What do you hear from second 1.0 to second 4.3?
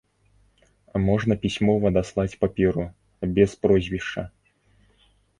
Можна пісьмова даслаць паперу, без прозвішча.